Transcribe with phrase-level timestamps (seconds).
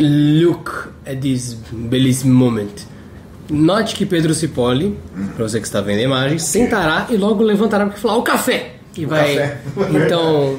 [0.00, 2.94] Look at this belíssimo moment.
[3.50, 4.98] Note que Pedro Cipolle,
[5.36, 8.76] para você que está vendo a imagem, sentará e logo levantará para falar o café.
[8.96, 9.36] E vai.
[9.36, 9.58] café.
[10.06, 10.58] Então,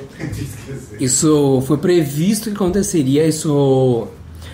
[0.99, 3.25] isso foi previsto que aconteceria.
[3.25, 4.07] Isso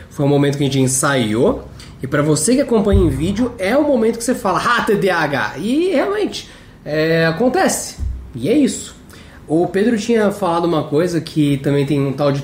[0.09, 1.67] foi um momento que a gente ensaiou.
[2.01, 5.57] E para você que acompanha em vídeo, é o momento que você fala, ah, TDAH.
[5.57, 6.49] E realmente,
[6.85, 7.97] é, acontece.
[8.33, 8.95] E é isso.
[9.47, 12.41] O Pedro tinha falado uma coisa que também tem um tal de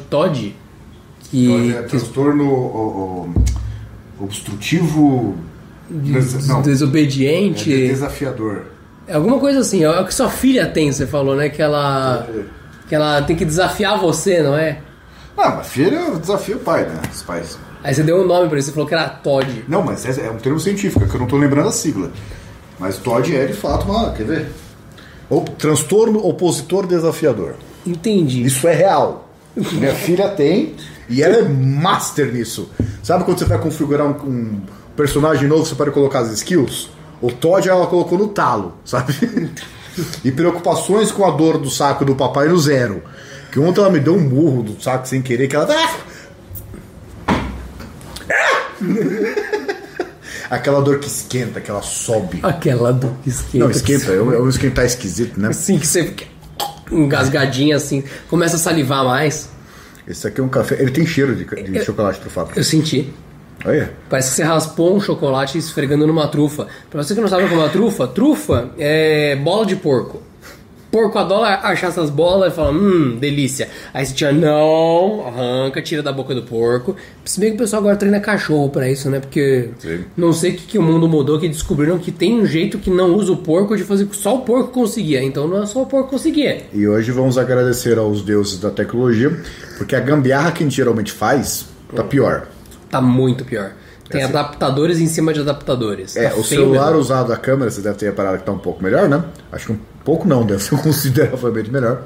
[1.32, 3.34] Que, É, que transtorno o-
[4.20, 5.36] o- obstrutivo.
[5.90, 7.74] des- não, desobediente.
[7.74, 8.64] é desafiador.
[9.08, 11.50] É alguma coisa assim, é o que sua filha tem, você falou, né?
[11.50, 12.28] Que ela.
[12.90, 14.80] Que ela tem que desafiar você, não é?
[15.38, 17.02] Ah, mas filho desafia o pai, né?
[17.14, 17.58] Os pais.
[17.84, 19.66] Aí você deu um nome pra isso, você falou que era Todd.
[19.68, 22.12] Não, mas é, é um termo científico, é que eu não tô lembrando a sigla.
[22.80, 24.12] Mas TOD é de fato uma.
[24.14, 24.48] Quer ver?
[25.30, 27.56] O transtorno opositor desafiador.
[27.86, 28.44] Entendi.
[28.44, 29.30] Isso é real.
[29.56, 30.74] Minha filha tem
[31.10, 32.70] e ela é master nisso.
[33.04, 34.62] Sabe quando você vai configurar um, um
[34.96, 36.90] personagem novo, você pode colocar as skills?
[37.22, 39.14] O Todd ela colocou no talo, sabe?
[40.24, 43.02] E preocupações com a dor do saco do papai no zero.
[43.52, 45.68] Que ontem ela me deu um murro do saco sem querer, que ela.
[50.52, 52.40] Aquela dor que esquenta, que ela sobe.
[52.44, 53.66] Aquela do que esquenta.
[53.66, 55.48] Não, esquenta, é um, é um esquentar esquisito, né?
[55.48, 56.26] Assim que você fica
[56.92, 59.50] engasgadinha assim, começa a salivar mais.
[60.08, 60.76] Esse aqui é um café.
[60.80, 62.52] Ele tem cheiro de, de chocolate trufado.
[62.56, 63.14] Eu senti.
[63.66, 63.92] Olha.
[64.10, 66.68] Parece que você raspou um chocolate esfregando numa trufa.
[66.90, 70.22] Pra você que não sabe o que é uma trufa, trufa é bola de porco.
[70.98, 73.70] Porco adora achar essas bolas e fala, hum, delícia.
[73.94, 76.96] Aí você tira, não, arranca, tira da boca do porco.
[77.24, 79.20] Se bem que o pessoal agora treina cachorro pra isso, né?
[79.20, 80.06] Porque Sim.
[80.18, 82.90] não sei o que, que o mundo mudou, que descobriram que tem um jeito que
[82.90, 85.22] não usa o porco de fazer só o porco conseguia.
[85.22, 86.64] Então não é só o porco conseguia.
[86.74, 89.40] E hoje vamos agradecer aos deuses da tecnologia,
[89.78, 92.48] porque a gambiarra que a gente geralmente faz tá pior.
[92.90, 93.74] Tá muito pior.
[94.10, 96.16] Tem adaptadores em cima de adaptadores.
[96.16, 97.02] É, Tá o celular mesmo.
[97.02, 99.24] usado a câmera, você deve ter reparado que tá um pouco melhor, né?
[99.52, 102.04] Acho que um pouco não, deve ser consideravelmente melhor.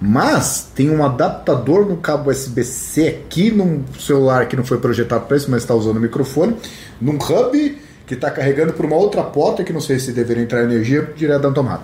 [0.00, 5.36] Mas tem um adaptador no cabo USB-C aqui num celular que não foi projetado para
[5.36, 6.56] isso, mas está usando o microfone,
[7.00, 10.62] num hub que está carregando por uma outra porta que não sei se deveria entrar
[10.62, 11.82] energia direto da tomada.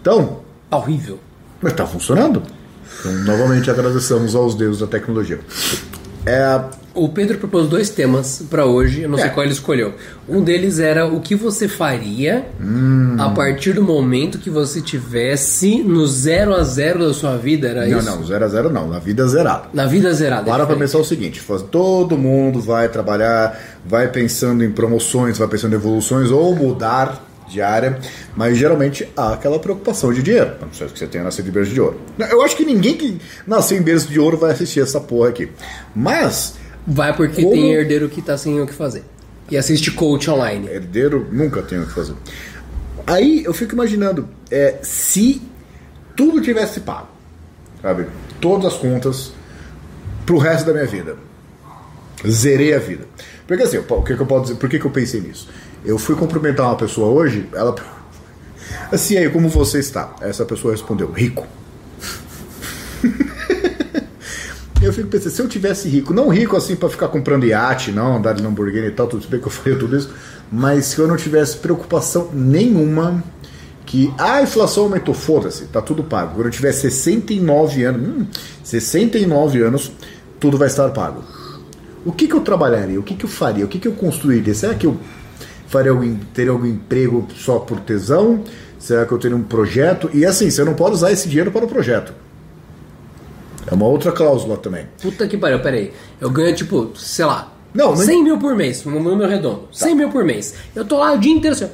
[0.00, 0.38] Então,
[0.70, 1.18] Tá horrível.
[1.60, 2.42] Mas tá funcionando.
[3.00, 5.40] Então, novamente agradecemos aos deuses da tecnologia.
[6.24, 6.60] É,
[6.92, 9.30] O Pedro propôs dois temas pra hoje, eu não sei É.
[9.30, 9.94] qual ele escolheu.
[10.28, 13.14] Um deles era o que você faria Hum.
[13.18, 17.86] a partir do momento que você tivesse no zero a zero da sua vida, era
[17.86, 18.10] não, isso?
[18.10, 19.64] não, 0 a 0 não, na vida zerada.
[19.72, 20.44] Na vida zerada.
[20.50, 20.78] Para diferente.
[20.80, 21.40] pensar o seguinte:
[21.70, 27.60] todo mundo vai trabalhar, vai pensando em promoções, vai pensando em evoluções ou mudar de
[27.60, 27.98] área,
[28.36, 30.52] mas geralmente há aquela preocupação de dinheiro.
[30.60, 32.00] Não ser que você tenha nascido em berço de ouro.
[32.30, 35.48] Eu acho que ninguém que nasceu em berço de ouro vai assistir essa porra aqui.
[35.94, 36.54] Mas,
[36.92, 39.04] Vai porque Como- tem herdeiro que tá sem o que fazer.
[39.48, 40.66] E assiste coach online.
[40.68, 42.14] herdeiro nunca tem o que fazer.
[43.06, 45.40] Aí eu fico imaginando, é, se
[46.16, 47.08] tudo tivesse pago,
[47.80, 48.06] sabe?
[48.40, 49.32] Todas as contas
[50.26, 51.16] pro resto da minha vida.
[52.28, 53.04] Zerei a vida.
[53.46, 54.56] Porque assim, o que, que eu posso dizer?
[54.56, 55.48] Por que, que eu pensei nisso?
[55.84, 57.74] Eu fui cumprimentar uma pessoa hoje, ela.
[58.92, 60.14] Assim, aí, como você está?
[60.20, 61.46] Essa pessoa respondeu, rico.
[64.82, 68.16] Eu fico pensando, se eu tivesse rico, não rico assim pra ficar comprando iate, não,
[68.16, 70.10] andar de Lamborghini e tal, tudo bem que eu faria tudo isso,
[70.50, 73.22] mas se eu não tivesse preocupação nenhuma
[73.84, 76.34] que ah, a inflação aumentou, foda-se, tá tudo pago.
[76.34, 78.26] Quando eu tiver 69 anos, hum,
[78.64, 79.92] 69 anos,
[80.38, 81.24] tudo vai estar pago.
[82.02, 82.98] O que, que eu trabalharia?
[82.98, 83.66] O que, que eu faria?
[83.66, 84.54] O que, que eu construiria?
[84.54, 84.96] Será que eu
[85.66, 88.42] faria algum, teria algum emprego só por tesão?
[88.78, 90.08] Será que eu teria um projeto?
[90.14, 92.14] E assim, você não pode usar esse dinheiro para o projeto.
[93.70, 94.86] É uma outra cláusula também.
[95.00, 95.92] Puta que pariu, peraí.
[96.20, 99.68] Eu ganho tipo, sei lá, Não, não- 100 mil por mês, um número redondo.
[99.72, 100.54] 100 mil por mês.
[100.74, 101.68] Eu tô lá o dia inteiro assim.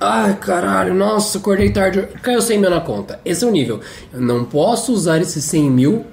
[0.00, 2.08] Ai, caralho, nossa, acordei tarde.
[2.22, 3.20] Caiu 100 mil na conta.
[3.24, 3.80] Esse é o nível.
[4.12, 6.04] Eu não posso usar esses 100 mil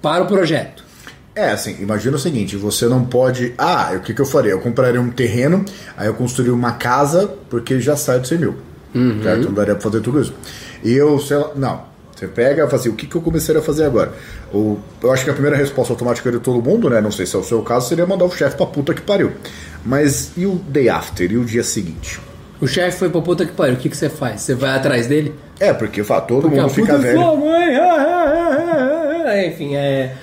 [0.00, 0.82] para o projeto.
[1.34, 3.52] É, assim, imagina o seguinte, você não pode...
[3.58, 4.52] Ah, o que, que eu faria?
[4.52, 5.64] Eu compraria um terreno,
[5.96, 8.54] aí eu construiria uma casa, porque já sai de 100 mil.
[9.22, 9.44] Certo?
[9.46, 10.32] Não daria pra fazer tudo isso.
[10.84, 11.50] E eu, sei lá...
[11.56, 11.93] Não.
[12.14, 14.12] Você pega e fala assim, o que, que eu começaria a fazer agora?
[14.52, 17.00] O, eu acho que a primeira resposta automática de todo mundo, né?
[17.00, 19.32] Não sei se é o seu caso, seria mandar o chefe pra puta que pariu.
[19.84, 21.30] Mas e o day after?
[21.30, 22.20] E o dia seguinte?
[22.60, 23.74] O chefe foi pra puta que pariu.
[23.74, 24.42] O que, que você faz?
[24.42, 25.34] Você vai atrás dele?
[25.58, 27.18] É, porque fala, todo Porque mundo fica é velho.
[27.20, 27.76] sua mãe.
[27.76, 29.46] ah, ah, ah, ah, ah.
[29.46, 30.14] Enfim, é.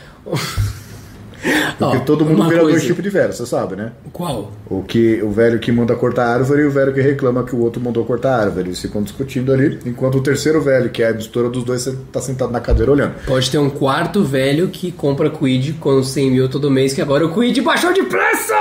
[1.77, 2.85] Porque Ó, todo mundo vira dois coisa.
[2.85, 3.91] tipos de velho, você sabe, né?
[4.13, 4.51] Qual?
[4.69, 7.55] O, que, o velho que manda cortar a árvore e o velho que reclama que
[7.55, 8.67] o outro mandou cortar a árvore.
[8.69, 12.21] Eles ficam discutindo ali, enquanto o terceiro velho, que é a mistura dos dois, tá
[12.21, 13.15] sentado na cadeira olhando.
[13.25, 17.25] Pode ter um quarto velho que compra Quid com 100 mil todo mês, que agora
[17.25, 18.53] o Quid baixou de preço!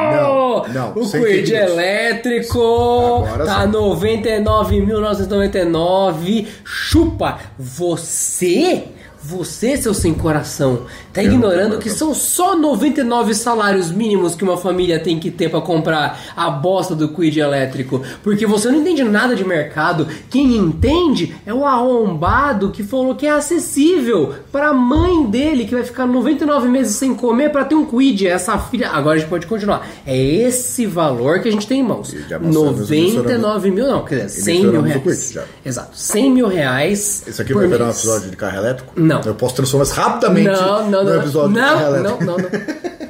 [0.00, 3.68] Não, não, O Quid elétrico Agora tá sim.
[3.72, 6.46] 99.999.
[6.64, 7.38] Chupa!
[7.58, 8.84] Você,
[9.22, 14.56] você, seu sem coração, tá Eu ignorando que são só 99 salários mínimos que uma
[14.56, 18.02] família tem que ter pra comprar a bosta do Quid elétrico.
[18.22, 20.08] Porque você não entende nada de mercado.
[20.30, 25.84] Quem entende é o arrombado que falou que é acessível pra mãe dele que vai
[25.84, 28.26] ficar 99 meses sem comer pra ter um Quid.
[28.26, 28.90] Essa filha.
[28.90, 29.86] Agora a gente pode continuar.
[30.06, 32.12] É esse valor que a gente tem em mãos.
[32.12, 35.38] E já mostramos, 99 mil, não, quer dizer, 100 mil reais.
[35.64, 37.24] Exato, 100 mil reais.
[37.26, 37.98] Esse aqui vai virar um mês.
[37.98, 38.92] episódio de carro elétrico?
[39.14, 39.20] Não.
[39.22, 41.20] Eu posso transformar isso rapidamente Não, não, no não.
[41.20, 42.24] episódio de não, não, elétrico.
[42.24, 42.48] não, não.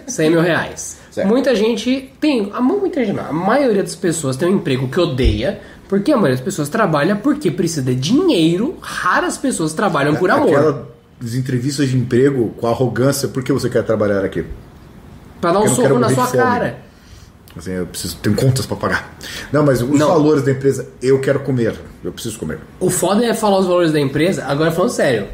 [0.06, 0.98] 100 mil reais.
[1.10, 1.26] Certo.
[1.28, 2.50] Muita gente tem.
[2.54, 3.26] A muita gente não.
[3.26, 5.60] A maioria das pessoas tem um emprego que odeia.
[5.88, 8.76] Porque a maioria das pessoas trabalha porque precisa de dinheiro.
[8.80, 10.48] Raras pessoas trabalham por amor.
[10.48, 14.44] Aquelas entrevistas de emprego com arrogância, por que você quer trabalhar aqui?
[15.40, 16.78] Pra dar um não soco na sua cara.
[17.56, 19.12] Assim, eu preciso, tenho contas pra pagar.
[19.52, 20.06] Não, mas os Não.
[20.06, 21.74] valores da empresa, eu quero comer.
[22.04, 22.60] Eu preciso comer.
[22.78, 24.44] O foda é falar os valores da empresa.
[24.44, 25.26] Agora falando sério.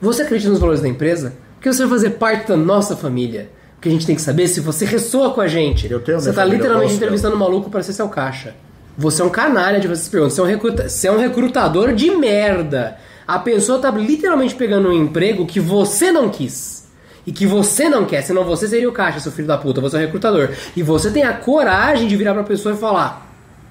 [0.00, 1.34] Você acredita nos valores da empresa?
[1.54, 3.50] Porque você vai fazer parte da nossa família.
[3.76, 5.90] O que a gente tem que saber é se você ressoa com a gente.
[5.90, 8.54] Eu tenho você tá eu literalmente entrevistando um maluco pra ser seu caixa.
[8.96, 10.34] Você é um canalha de fazer essas perguntas.
[10.34, 10.88] Você é um, recruta...
[10.88, 12.96] você é um recrutador de merda.
[13.26, 16.88] A pessoa tá literalmente pegando um emprego que você não quis.
[17.26, 19.96] E que você não quer, senão você seria o caixa, seu filho da puta, você
[19.96, 20.48] é o recrutador.
[20.74, 23.27] E você tem a coragem de virar pra pessoa e falar: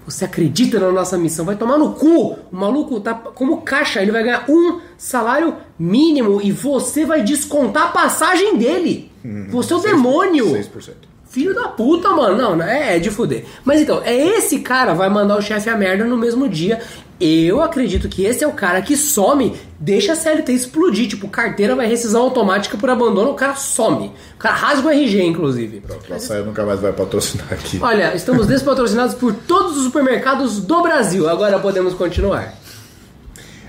[0.07, 1.43] Você acredita na nossa missão?
[1.43, 2.37] Vai tomar no cu!
[2.49, 7.87] O maluco tá como caixa, ele vai ganhar um salário mínimo e você vai descontar
[7.87, 9.11] a passagem dele.
[9.49, 10.45] Você é o demônio!
[10.45, 10.93] 6%.
[11.37, 12.35] Filho da puta, mano.
[12.35, 13.45] Não, é, é de fuder.
[13.63, 16.79] Mas então, é esse cara vai mandar o chefe a merda no mesmo dia.
[17.21, 21.07] Eu acredito que esse é o cara que some, deixa a CLT explodir.
[21.07, 24.11] Tipo, carteira vai rescisão automática por abandono, o cara some.
[24.33, 25.79] O cara rasga o RG, inclusive.
[25.81, 27.77] Pronto, a Saia nunca mais vai patrocinar aqui.
[27.79, 31.29] Olha, estamos despatrocinados por todos os supermercados do Brasil.
[31.29, 32.55] Agora podemos continuar.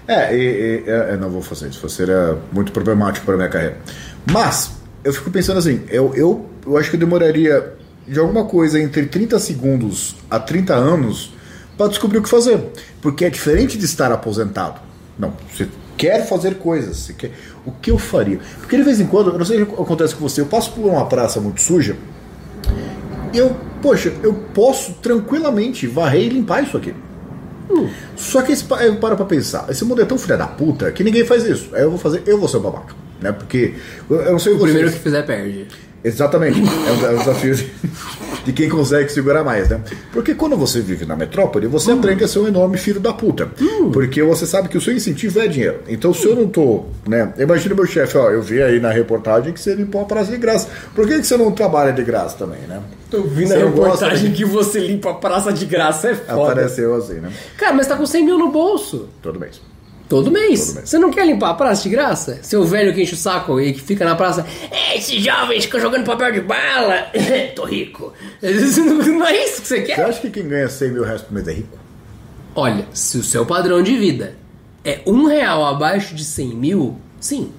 [0.06, 3.76] É, e, e- é, é, não vou fazer isso, seria muito problemático para minha carreira.
[4.32, 7.74] Mas, eu fico pensando assim, eu, eu, eu acho que eu demoraria
[8.06, 11.32] de alguma coisa entre 30 segundos a 30 anos
[11.76, 12.60] para descobrir o que fazer.
[13.00, 14.80] Porque é diferente de estar aposentado.
[15.18, 17.32] Não, você quer fazer coisas, você quer...
[17.66, 18.40] O que eu faria?
[18.60, 20.72] Porque de vez em quando, eu não sei o que acontece com você, eu passo
[20.72, 21.96] por uma praça muito suja
[23.32, 26.94] e eu, poxa, eu posso tranquilamente varrer e limpar isso aqui.
[28.16, 31.04] Só que esse, eu paro pra pensar, esse mundo é tão filha da puta que
[31.04, 31.68] ninguém faz isso.
[31.74, 32.94] Aí eu vou fazer, eu vou ser o babaca.
[33.20, 33.32] Né?
[33.32, 33.74] Porque
[34.08, 34.72] eu, não sei O vocês.
[34.72, 35.66] primeiro que fizer perde.
[36.04, 36.60] Exatamente.
[36.60, 37.68] É o, é desafio de,
[38.44, 39.80] de quem consegue segurar mais, né?
[40.12, 43.50] Porque quando você vive na metrópole, você aprende a ser um enorme filho da puta.
[43.92, 45.80] Porque você sabe que o seu incentivo é dinheiro.
[45.88, 47.34] Então, se eu não tô, né?
[47.36, 50.36] Imagina meu chefe, ó, eu vi aí na reportagem que você limpou a praça de
[50.38, 50.68] graça.
[50.94, 52.80] Por que, que você não trabalha de graça também, né?
[53.12, 56.52] Eu vi Você na reportagem de- que você limpa a praça de graça, é foda.
[56.52, 57.30] Apareceu assim, né?
[57.56, 59.08] Cara, mas tá com 100 mil no bolso.
[59.20, 59.60] Todo mês.
[60.08, 60.66] Todo mês.
[60.66, 60.88] Todo mês.
[60.88, 62.38] Você não quer limpar a praça de graça?
[62.42, 64.46] Seu velho que enche o saco e que fica na praça.
[64.70, 67.06] É, esses jovens ficam jogando papel de bala.
[67.54, 68.12] Tô rico.
[68.42, 70.00] Não é isso que você Você quer?
[70.00, 71.78] acha que quem ganha 100 mil reais por mês é rico?
[72.54, 74.34] Olha, se o seu padrão de vida
[74.84, 77.52] é um real abaixo de 100 mil, sim.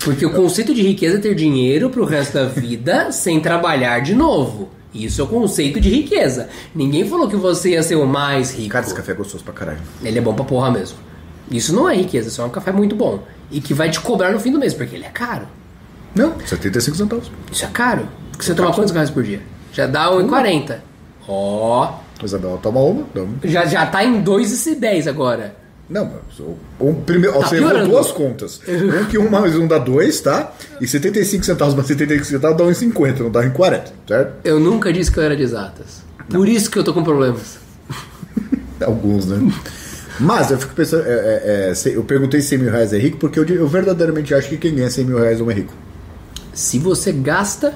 [0.00, 4.14] Porque o conceito de riqueza é ter dinheiro pro resto da vida sem trabalhar de
[4.14, 4.70] novo.
[4.94, 6.48] Isso é o conceito de riqueza.
[6.74, 8.70] Ninguém falou que você ia ser o mais rico.
[8.70, 9.80] Cara, esse café é gostoso pra caralho.
[10.02, 10.98] Ele é bom pra porra mesmo.
[11.52, 13.22] Isso não é riqueza, isso é um café muito bom.
[13.50, 15.46] E que vai te cobrar no fim do mês, porque ele é caro.
[16.14, 17.30] Não, 75 centavos.
[17.50, 18.08] Isso é caro.
[18.30, 19.40] Porque você toma quantos cafés por dia?
[19.72, 20.76] Já dá 1,40.
[21.28, 21.94] Ó.
[22.22, 23.06] Isabela toma uma.
[23.14, 25.56] Não, já, já tá em 2,10 agora.
[25.88, 26.40] não mas
[26.78, 28.60] o, primeiro, Tá você errou duas contas.
[28.68, 30.52] Um que um mais um dá dois, tá?
[30.80, 34.34] E 75 centavos mais 75 centavos dá 1,50, não dá 1,40, certo?
[34.44, 36.02] Eu nunca disse que eu era de exatas.
[36.30, 37.58] Por isso que eu tô com problemas.
[38.84, 39.52] Alguns, né?
[40.22, 43.18] Mas eu fico pensando, é, é, é, eu perguntei se 100 mil reais é rico
[43.18, 45.72] porque eu, eu verdadeiramente acho que quem ganha 100 mil reais não é rico.
[46.54, 47.74] Se você gasta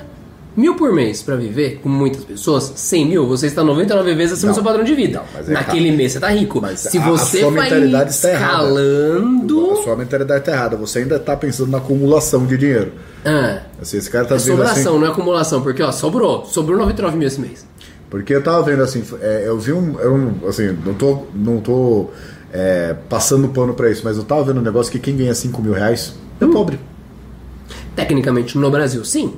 [0.56, 4.52] mil por mês pra viver, como muitas pessoas, 100 mil, você está 99 vezes acima
[4.52, 5.22] do seu padrão de vida.
[5.34, 5.96] Não, é Naquele errado.
[5.98, 6.60] mês você tá rico.
[6.62, 9.70] Mas Se a- a você sua vai está escalando...
[9.72, 12.92] A sua mentalidade tá errada, você ainda tá pensando na acumulação de dinheiro.
[13.24, 14.50] Ah, Assim, esse cara tá é assim.
[14.50, 16.44] sobração, não é acumulação, porque ó, sobrou.
[16.46, 17.66] Sobrou 99 mil esse mês.
[18.08, 21.60] Porque eu tava vendo assim, é, eu vi um, eu não- assim, não tô, não
[21.60, 22.08] tô
[22.58, 25.60] é, passando pano pra isso, mas eu tava vendo um negócio que quem ganha 5
[25.60, 26.50] mil reais é Hum.
[26.52, 26.80] pobre.
[27.94, 29.34] Tecnicamente, no Brasil, sim.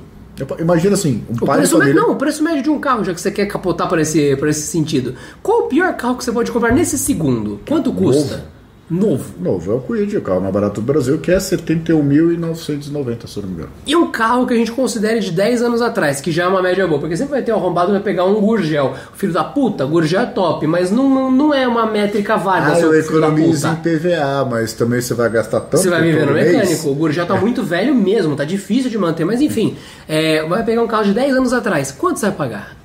[0.57, 1.93] Imagina assim, um O pai de preço família...
[1.93, 4.37] médio, não, o preço médio de um carro, já que você quer capotar para esse,
[4.37, 5.15] pra esse sentido.
[5.43, 7.59] Qual o pior carro que você pode comprar nesse segundo?
[7.67, 8.37] Quanto custa?
[8.37, 8.58] Novo.
[8.89, 13.43] Novo, é o Quid, o carro mais barato do Brasil, que é 71.990, se eu
[13.43, 13.69] não me engano.
[13.85, 16.61] E um carro que a gente considere de 10 anos atrás, que já é uma
[16.61, 18.95] média boa, porque sempre vai ter um arrombado vai pegar um Gurgel.
[19.13, 22.73] Filho da puta, Gurgel é top, mas não, não, não é uma métrica válida.
[22.73, 23.75] Ah, eu economizo em.
[23.75, 26.51] PVA, mas também você vai gastar tanto Você vai viver no todo mês.
[26.51, 26.89] mecânico.
[26.89, 29.77] O Gurgel tá muito velho mesmo, tá difícil de manter, mas enfim.
[30.07, 32.75] é, vai pegar um carro de 10 anos atrás, quanto você vai pagar?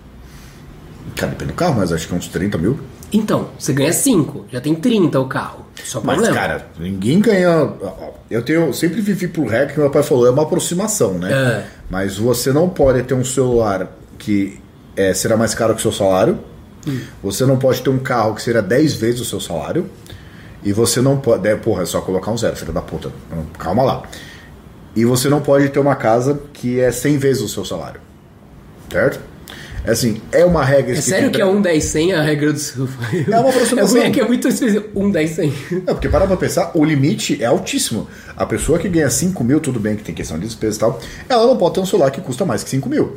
[1.17, 2.79] Cara, depende do carro, mas acho que é uns 30 mil.
[3.15, 5.65] Então, você ganha 5, já tem 30 o carro.
[5.85, 6.35] Só Mas, problema.
[6.37, 7.73] cara, ninguém ganha.
[8.29, 11.33] Eu tenho, sempre vivi por regra que meu pai falou, é uma aproximação, né?
[11.33, 11.67] É.
[11.89, 14.61] Mas você não pode ter um celular que
[14.97, 16.41] é, será mais caro que o seu salário.
[16.89, 17.01] Hum.
[17.23, 19.89] Você não pode ter um carro que será 10 vezes o seu salário.
[20.65, 21.47] E você não pode.
[21.47, 23.13] É, porra, é só colocar um zero, filho da puta.
[23.57, 24.03] Calma lá.
[24.97, 28.01] E você não pode ter uma casa que é 100 vezes o seu salário.
[28.91, 29.21] Certo?
[29.85, 32.59] É assim, é uma regra É sério que é 1, 10, 100 a regra do
[32.59, 32.89] seu
[33.31, 33.99] É uma aproximação.
[33.99, 34.99] É que é muito específico.
[34.99, 35.55] 1, 10, 100.
[35.87, 38.09] É, porque para pra pensar, o limite é altíssimo.
[38.35, 41.01] A pessoa que ganha 5 mil, tudo bem que tem questão de despesa e tal,
[41.29, 43.17] ela não pode ter um celular que custa mais que 5 mil.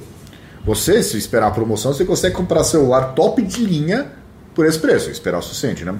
[0.65, 4.07] Você, se esperar a promoção, você consegue comprar celular top de linha
[4.53, 5.95] por esse preço, esperar o suficiente, né?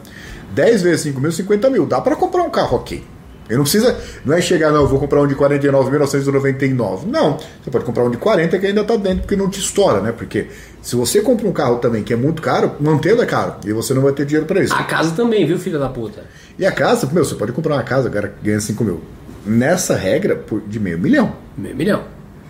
[0.53, 1.85] 10 vezes 5 mil, 50 mil.
[1.85, 3.03] Dá para comprar um carro ok.
[3.49, 7.05] Eu não precisa, não é chegar, não, eu vou comprar um de 49.999.
[7.05, 10.01] Não, você pode comprar um de 40 que ainda tá dentro, porque não te estoura,
[10.01, 10.11] né?
[10.11, 10.47] Porque
[10.81, 13.93] se você compra um carro também que é muito caro, mantê-lo é caro, e você
[13.93, 14.73] não vai ter dinheiro para isso.
[14.73, 16.23] A casa também, viu, filho da puta?
[16.59, 19.01] E a casa, meu, você pode comprar uma casa, agora ganha 5 mil.
[19.45, 21.33] Nessa regra, por- de meio milhão.
[21.57, 22.03] Meio milhão.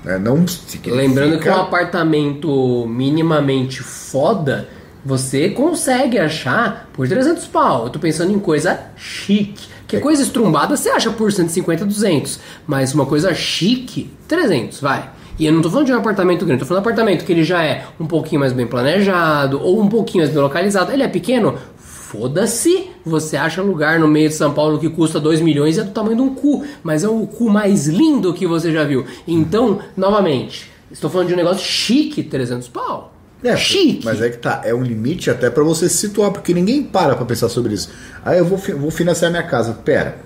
[0.03, 0.17] né?
[0.17, 4.67] Não significa- Lembrando que um apartamento minimamente foda,
[5.03, 7.85] você consegue achar por 300 pau.
[7.85, 9.67] Eu tô pensando em coisa chique.
[9.87, 12.39] Que coisa estrumbada você acha por 150, 200.
[12.67, 15.09] Mas uma coisa chique, 300, vai.
[15.39, 17.31] E eu não tô falando de um apartamento grande, tô falando de um apartamento que
[17.31, 20.91] ele já é um pouquinho mais bem planejado, ou um pouquinho mais bem localizado.
[20.91, 21.55] Ele é pequeno?
[21.77, 22.89] Foda-se!
[23.05, 25.91] Você acha lugar no meio de São Paulo que custa 2 milhões e é do
[25.91, 29.05] tamanho de um cu, mas é o cu mais lindo que você já viu.
[29.27, 33.13] Então, novamente, estou falando de um negócio chique, 300 pau.
[33.43, 34.03] É, chique.
[34.03, 37.15] Mas é que tá, é um limite até pra você se situar, porque ninguém para
[37.15, 37.89] pra pensar sobre isso.
[38.25, 39.73] Aí eu vou, vou financiar minha casa.
[39.73, 40.17] Pera,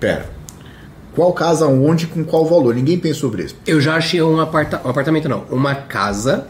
[0.00, 0.26] pera.
[1.14, 2.74] Qual casa, onde, com qual valor?
[2.74, 3.56] Ninguém pensa sobre isso.
[3.66, 6.46] Eu já achei um, aparta um apartamento, não, uma casa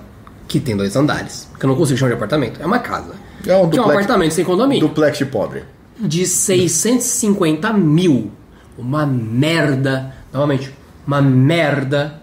[0.49, 1.49] que tem dois andares.
[1.59, 3.15] Que eu não consigo chamar de apartamento, é uma casa.
[3.47, 4.89] É um que é um duplex- apartamento sem condomínio.
[4.89, 5.63] Duplex de pobre.
[6.01, 8.31] de 650 mil.
[8.79, 10.13] Uma merda.
[10.33, 10.73] Novamente,
[11.07, 12.21] uma merda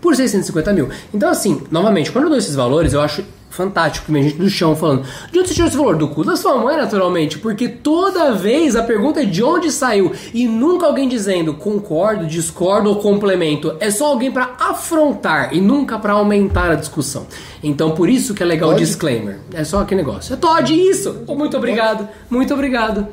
[0.00, 0.88] por 650 mil.
[1.12, 4.76] Então, assim, novamente, quando eu dou esses valores, eu acho fantástico vem gente do chão
[4.76, 5.96] falando de onde você tirou esse valor?
[5.96, 10.12] Do cu da sua mãe, naturalmente, porque toda vez a pergunta é de onde saiu
[10.32, 13.76] e nunca alguém dizendo concordo, discordo ou complemento.
[13.80, 17.26] É só alguém pra afrontar e nunca pra aumentar a discussão.
[17.62, 18.84] Então, por isso que é legal o Todd?
[18.84, 19.38] disclaimer.
[19.52, 20.32] É só aquele negócio.
[20.32, 21.24] É Todd, isso!
[21.28, 23.08] Muito obrigado, muito obrigado.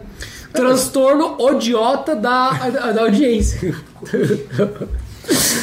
[0.53, 3.75] Transtorno odiota da, da audiência.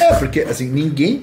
[0.01, 1.21] É, porque assim, ninguém.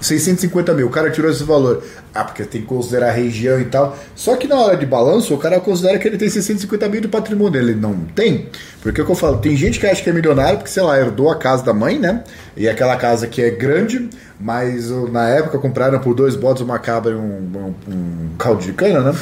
[0.00, 1.84] 650 mil, o cara tirou esse valor.
[2.14, 3.96] Ah, porque tem que considerar a região e tal.
[4.16, 7.08] Só que na hora de balanço, o cara considera que ele tem 650 mil de
[7.08, 7.60] patrimônio.
[7.60, 8.48] Ele não tem.
[8.80, 10.82] Porque é o que eu falo, tem gente que acha que é milionário porque, sei
[10.82, 12.24] lá, herdou a casa da mãe, né?
[12.56, 14.08] E aquela casa que é grande,
[14.40, 18.62] mas oh, na época compraram por dois bodes uma cabra e um, um, um caldo
[18.62, 19.18] de cana, né?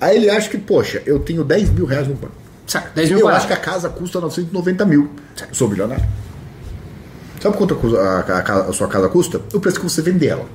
[0.00, 2.34] Aí ele acha que, poxa, eu tenho 10 mil reais no banco.
[2.66, 5.10] Certo, 10 mil Eu acho que a casa custa 990 mil.
[5.40, 6.04] Eu sou milionário.
[7.42, 9.40] Sabe quanto a, a- a sua casa custa?
[9.52, 10.46] O preço que você vende ela.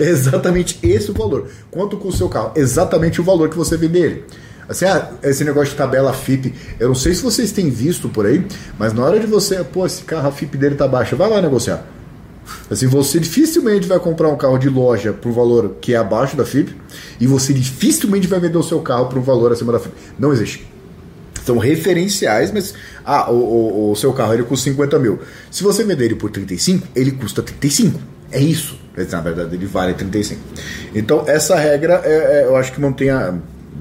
[0.00, 1.46] É exatamente esse o valor.
[1.70, 2.50] Quanto custa o seu carro?
[2.56, 4.24] Exatamente o valor que você vende ele.
[4.68, 8.26] Assim, ah, esse negócio de tabela FIP, eu não sei se vocês têm visto por
[8.26, 8.44] aí,
[8.76, 11.40] mas na hora de você, pô, esse carro, a FIP dele tá baixa, vai lá
[11.40, 11.86] negociar.
[12.68, 16.36] Assim, você dificilmente vai comprar um carro de loja por um valor que é abaixo
[16.36, 16.74] da FIP,
[17.20, 19.94] e você dificilmente vai vender o seu carro por um valor acima da FIP.
[20.18, 20.66] Não existe
[21.48, 22.74] são referenciais, mas
[23.04, 25.18] ah, o, o, o seu carro ele custa 50 mil.
[25.50, 27.98] Se você vender ele por 35, ele custa 35.
[28.30, 28.78] É isso.
[28.96, 30.40] Mas, Na verdade, ele vale 35.
[30.94, 33.34] Então, essa regra é, é, eu acho que mantém a-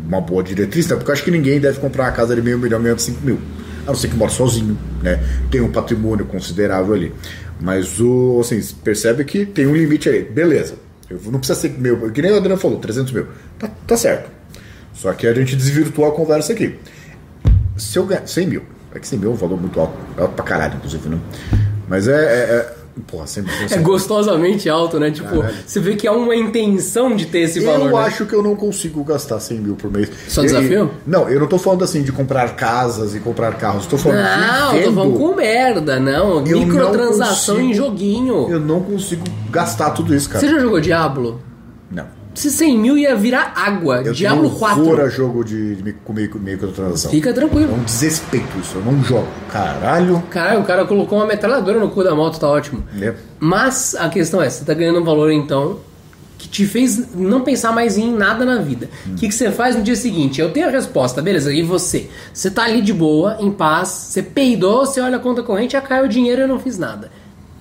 [0.07, 0.95] uma boa diretriz, né?
[0.95, 3.37] porque eu acho que ninguém deve comprar uma casa de meio milhão ganhando 5 mil.
[3.85, 5.21] A não ser que mora sozinho, né?
[5.51, 7.11] Tem um patrimônio considerável ali.
[7.59, 10.23] Mas o, assim, percebe que tem um limite aí.
[10.23, 10.75] Beleza.
[11.09, 12.09] Eu não precisa ser meu.
[12.11, 13.25] Que nem o Adriano falou, 300 mil.
[13.59, 14.29] Tá, tá certo.
[14.93, 16.75] Só que a gente desvirtuou a conversa aqui.
[17.77, 18.61] Se eu ganhar 100 mil,
[18.93, 21.17] é que 100 mil é um valor muito alto, é alto pra caralho, inclusive, né?
[21.87, 23.51] Mas é, é- é- Porra, sempre.
[23.69, 25.11] É gostosamente alto, né?
[25.11, 25.55] Tipo, Caralho.
[25.67, 27.91] você vê que há uma intenção de ter esse valor.
[27.91, 28.03] Eu né?
[28.05, 30.09] acho que eu não consigo gastar 100 mil por mês.
[30.27, 30.71] Só desafio?
[30.73, 33.85] eu- não, eu não tô falando assim de comprar casas e comprar carros.
[33.85, 36.43] Tô falando Não, de eu tô falando com merda, não.
[36.43, 38.47] Eu Microtransação não consigo- em joguinho.
[38.49, 40.39] Eu não consigo gastar tudo isso, cara.
[40.39, 41.39] Você já jogou Diablo?
[42.37, 44.01] Se 100 mil ia virar água.
[44.03, 45.01] Eu Diablo tenho horror 4.
[45.01, 47.09] a jogo de, de com micro, microtransação.
[47.09, 47.73] Fica É tranquilo.
[47.73, 48.77] um desrespeito isso.
[48.77, 49.27] Eu não jogo.
[49.51, 50.21] Caralho.
[50.29, 52.83] Caralho, o cara colocou uma metralhadora no cu da moto, tá ótimo.
[53.01, 53.15] É.
[53.39, 55.79] Mas a questão é, você tá ganhando um valor então
[56.37, 58.87] que te fez não pensar mais em nada na vida.
[59.07, 60.39] O que, que você faz no dia seguinte?
[60.39, 62.07] Eu tenho a resposta, beleza, e você?
[62.31, 65.81] Você tá ali de boa, em paz, você peidou, você olha a conta corrente, já
[65.81, 67.09] caiu o dinheiro e eu não fiz nada.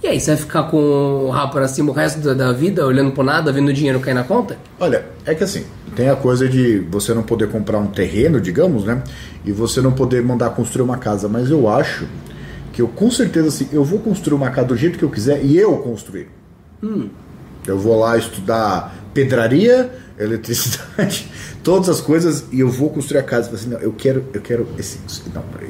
[0.07, 2.87] E aí, você vai ficar com o rabo pra cima o resto da, da vida,
[2.87, 4.57] olhando pro nada, vendo o dinheiro cair na conta?
[4.79, 5.65] Olha, é que assim,
[5.97, 9.03] tem a coisa de você não poder comprar um terreno, digamos, né?
[9.45, 11.29] E você não poder mandar construir uma casa.
[11.29, 12.07] Mas eu acho
[12.73, 15.45] que eu com certeza assim, eu vou construir uma casa do jeito que eu quiser
[15.45, 16.29] e eu construir.
[17.67, 21.29] Eu vou lá estudar pedraria, eletricidade,
[21.65, 23.53] todas as coisas e eu vou construir a casa.
[23.53, 25.01] Assim, não, eu quero, eu quero esse,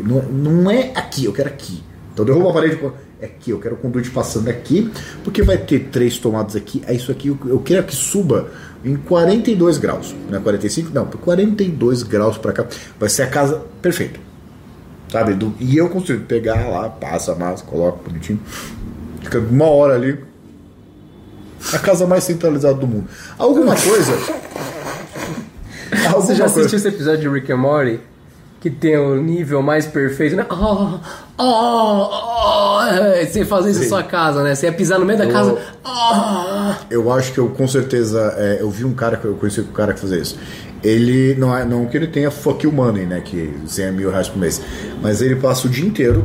[0.05, 1.83] não, não, não é aqui, eu quero aqui.
[2.17, 2.81] Então derruba a parede,
[3.21, 4.91] é aqui, eu quero o conduíte passando aqui,
[5.23, 6.83] porque vai ter três tomadas aqui.
[6.87, 8.49] É isso aqui, eu- quero que suba
[8.83, 10.91] em 42 graus, não é 45?
[10.95, 12.65] Não, por 42 graus para cá.
[12.99, 14.19] Vai ser a casa perfeita.
[15.13, 15.35] Sabe?
[15.35, 18.41] Do- e eu consigo pegar lá, passa a massa, coloca bonitinho.
[19.23, 20.19] Fica uma hora ali,
[21.75, 23.09] a casa mais centralizada do mundo.
[23.39, 24.13] Alguma coisa.
[26.07, 26.77] alguma Você já assistiu coisa.
[26.77, 28.01] esse episódio de Rick and Morty?
[28.61, 30.47] Que tem o nível mais perfeito, né?
[30.51, 30.99] Oh,
[31.39, 33.89] oh, oh, é, você fazer isso na Sim.
[33.91, 34.55] sua casa, né?
[34.55, 35.59] Você ia pisar no meio da Eu- casa.
[35.85, 36.85] Oh.
[36.91, 38.35] Eu acho que eu com certeza.
[38.37, 40.39] é, eu vi um cara que eu conheci um cara que fazia isso.
[40.83, 43.21] Ele não é não que ele tenha fuck you money, né?
[43.25, 44.61] Que 100 mil reais por mês.
[45.03, 46.25] Mas ele passa o dia inteiro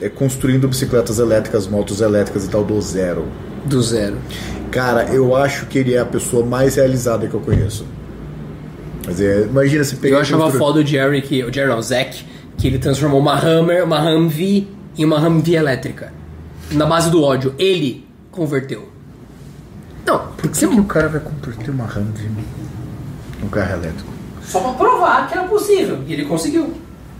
[0.00, 3.26] é, construindo bicicletas elétricas, motos elétricas e tal do zero.
[3.64, 4.16] Do zero.
[4.70, 7.84] Cara, eu acho que ele é a pessoa mais realizada que eu conheço.
[9.06, 10.16] Mas é, imagina se pegar.
[10.16, 12.24] Eu achava construir- foda o Jerry, que, o Jerry não, o Zack,
[12.56, 16.12] que ele transformou uma Hammer, uma Humvee em uma Humvee elétrica.
[16.72, 17.54] Na base do ódio.
[17.58, 18.88] Ele converteu.
[20.06, 22.30] Não, Por que, que o cara vai converter uma Humvee
[23.42, 24.08] num carro elétrico?
[24.42, 25.98] Só pra provar que era possível.
[26.06, 26.72] E ele conseguiu.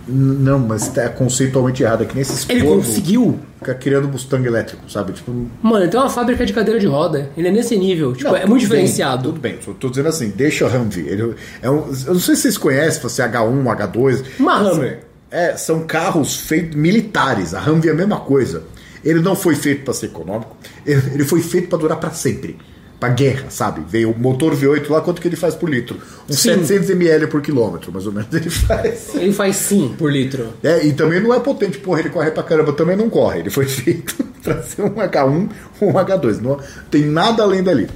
[0.09, 2.03] Não, mas tá conceitualmente errado.
[2.03, 3.41] É que nem esses Ele conseguiu?
[3.59, 5.13] Fica criando Mustang elétrico, sabe?
[5.13, 7.29] Tipo, Mano, ele tem uma fábrica de cadeira de roda.
[7.37, 8.13] Ele é nesse nível.
[8.13, 9.25] Tipo, Não, é muito bem, diferenciado.
[9.25, 11.09] tudo bem, só tô dizendo assim, deixa o Humvee.
[11.09, 14.23] Ele é um, eu não sei se vocês conhecem, se você é H1, H2.
[14.39, 15.01] Uma Hammer.
[15.31, 17.55] É, são carros feitos militares.
[17.55, 18.63] A Humvee é a mesma coisa.
[19.05, 22.57] Ele não foi feito para ser econômico, ele foi feito para durar para sempre.
[22.99, 23.83] Pra guerra, sabe?
[23.87, 25.99] Veio o motor V8 lá, quanto que ele faz por litro?
[26.29, 26.55] Uns Sim.
[26.55, 29.15] 700 ml por quilômetro, mais ou menos, ele faz.
[29.15, 30.49] Ele faz sim por litro.
[30.63, 33.41] É, e também não é potente, porra, ele corre pra caramba, também não corre.
[33.41, 36.41] Ele foi feito pra ser um H1 ou um H2.
[36.41, 36.59] Não
[36.91, 37.87] tem nada além dali.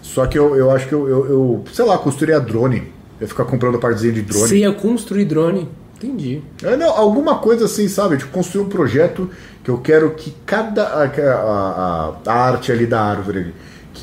[0.00, 2.78] Só que eu, eu acho que eu, eu, eu, sei lá, construiria drone.
[2.78, 4.48] Eu ia ficar comprando partezinha de drone.
[4.48, 5.68] Você ia construir drone.
[5.96, 6.42] Entendi.
[6.62, 8.18] É, não, alguma coisa assim, sabe?
[8.18, 9.30] Tipo, construir um projeto
[9.64, 10.82] que eu quero que cada.
[10.84, 13.54] A, a, a- arte ali da árvore ali,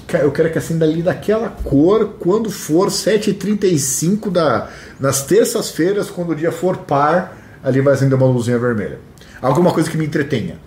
[0.08, 6.32] que eu quero que acenda ali daquela cor quando for 7h35 da, nas terças-feiras, quando
[6.32, 9.00] o dia for par, ali vai acender uma luzinha vermelha.
[9.42, 10.58] Alguma coisa que me entretenha.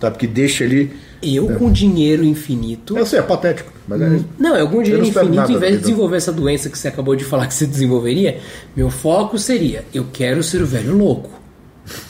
[0.00, 0.16] Sabe?
[0.16, 0.96] Que deixe ali.
[1.22, 2.96] Eu com dinheiro infinito.
[2.96, 4.20] Eu sei, é patético, mas é.
[4.38, 7.14] Não, eu com dinheiro espero infinito, em vez de desenvolver essa doença que você acabou
[7.14, 8.38] de falar que você desenvolveria,
[8.74, 11.30] meu foco seria: eu quero ser o velho louco.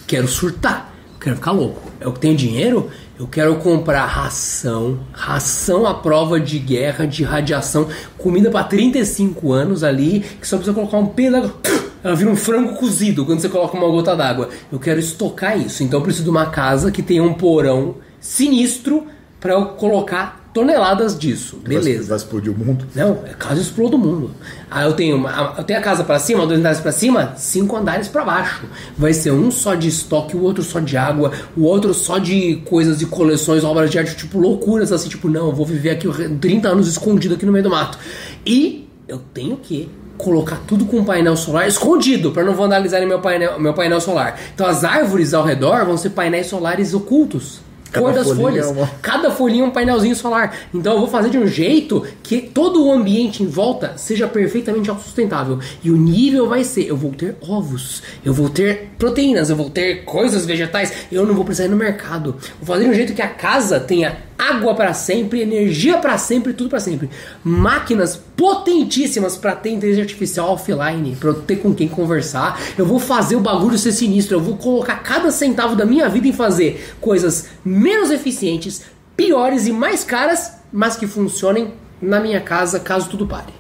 [0.07, 0.95] Quero surtar.
[1.21, 1.91] Quero ficar louco.
[2.01, 8.51] Eu tenho dinheiro, eu quero comprar ração, ração à prova de guerra, de radiação, comida
[8.51, 11.53] pra 35 anos ali, que só precisa colocar um pedaço.
[12.03, 14.49] Ela vira um frango cozido quando você coloca uma gota d'água.
[14.73, 15.83] Eu quero estocar isso.
[15.83, 19.07] Então eu preciso de uma casa que tenha um porão sinistro
[19.41, 21.57] pra eu colocar toneladas disso.
[21.65, 22.09] Beleza.
[22.09, 22.87] Vai explodir o mundo.
[22.95, 24.33] Não, é casa exploda o mundo.
[24.71, 27.77] Aí eu tenho, uma, eu tenho a casa pra cima, dois andares pra cima, cinco
[27.77, 28.65] andares pra baixo.
[28.97, 32.57] Vai ser um só de estoque, o outro só de água, o outro só de
[32.65, 36.09] coisas e coleções, obras de arte, tipo loucuras assim, tipo, não, eu vou viver aqui
[36.41, 37.99] 30 anos escondido aqui no meio do mato.
[38.45, 43.59] E eu tenho que colocar tudo com painel solar escondido para não vandalizarem meu painel,
[43.59, 44.39] meu painel solar.
[44.55, 47.61] Então as árvores ao redor vão ser painéis solares ocultos.
[47.93, 48.67] Cada Cor das folhinha folhas.
[48.67, 50.55] é uma- Cada folhinha é um painelzinho solar.
[50.73, 54.89] Então eu vou fazer de um jeito que todo o ambiente em volta seja perfeitamente
[54.91, 55.59] autossustentável.
[55.83, 59.71] E o nível vai ser: eu vou ter ovos, eu vou ter proteínas, eu vou
[59.71, 62.37] ter coisas vegetais, eu não vou precisar ir no mercado.
[62.61, 66.55] Vou fazer de um jeito que a casa tenha água para sempre, energia para sempre,
[66.55, 67.11] tudo para sempre.
[67.45, 72.59] Máquinas potentíssimas para ter inteligência artificial offline, para eu ter com quem conversar.
[72.79, 76.27] Eu vou fazer o bagulho ser sinistro, eu vou colocar cada centavo da minha vida
[76.27, 77.49] em fazer coisas
[77.81, 78.83] menos eficientes,
[79.17, 83.53] piores e mais caras, mas que funcionem na minha casa caso tudo pare.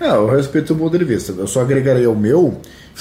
[0.00, 1.32] Ah, eu respeito o ponto de vista.
[1.32, 2.60] Eu só agregaria o meu,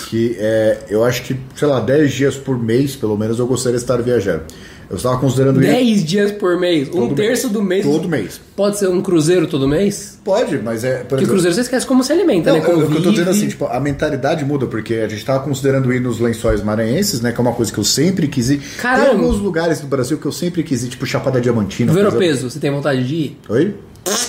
[0.09, 3.77] que é, eu acho que, sei lá, 10 dias por mês, pelo menos, eu gostaria
[3.77, 4.43] de estar viajando.
[4.89, 7.53] Eu estava considerando ir 10 dias por mês, um Todo terço mês.
[7.53, 7.85] do mês.
[7.85, 8.41] Todo mês.
[8.55, 10.17] Pode ser um cruzeiro todo mês?
[10.23, 10.97] Pode, mas é.
[10.99, 12.63] Por Porque exemplo, cruzeiro você esquece como se alimenta, Não, né?
[12.65, 13.37] eu, Como o que eu tô dizendo vive.
[13.37, 17.31] assim, tipo, a mentalidade muda, porque a gente tava considerando ir nos lençóis maranhenses, né?
[17.31, 18.61] Que é uma coisa que eu sempre quis ir.
[18.81, 19.03] Caralho.
[19.03, 21.91] Tem alguns lugares do Brasil que eu sempre quis ir, tipo Chapada Diamantina.
[21.91, 22.19] por exemplo.
[22.19, 23.37] Veropeso, você tem vontade de ir?
[23.49, 23.75] Oi?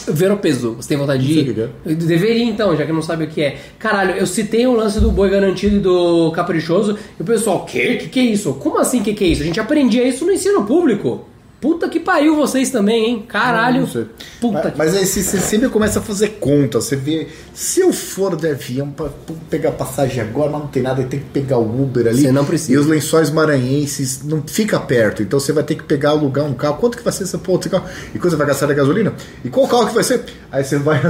[0.08, 1.50] Veropeso, você tem vontade de ir?
[1.50, 3.58] o que Eu Deveria então, já que não sabe o que é.
[3.78, 7.96] Caralho, eu citei o lance do boi garantido e do caprichoso, e o pessoal, que?
[7.96, 8.54] Que que é isso?
[8.54, 9.42] Como assim que que é isso?
[9.42, 11.24] A gente aprendia isso no ensino público.
[11.60, 13.24] Puta que pariu vocês também, hein?
[13.26, 13.86] Caralho.
[13.88, 14.06] Sei.
[14.40, 16.80] Puta mas, que mas aí você, você sempre começa a fazer conta.
[16.80, 19.08] Você vê, se eu for de avião pra
[19.50, 22.22] pegar passagem agora, mas não tem nada, tem que pegar o Uber ali.
[22.22, 22.72] Você não precisa.
[22.72, 25.20] E os lençóis maranhenses não fica perto.
[25.20, 26.76] Então você vai ter que pegar, alugar um carro.
[26.76, 27.88] Quanto que vai ser essa porra desse carro?
[28.14, 29.12] E quanto você vai gastar de gasolina?
[29.44, 30.24] E qual carro que vai ser?
[30.52, 31.00] Aí você vai.